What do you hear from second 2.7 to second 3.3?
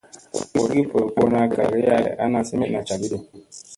cagiiɗi.